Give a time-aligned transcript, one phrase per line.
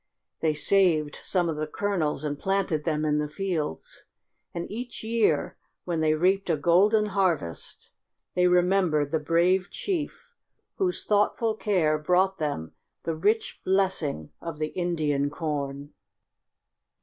[0.39, 4.05] They saved some of the kernels and planted them in the fields,
[4.51, 7.91] and each year when they reaped a golden harvest
[8.33, 10.33] they remembered the brave chief
[10.77, 12.71] whose thoughtful care brought them
[13.03, 15.93] the rich blessing of the Indian corn.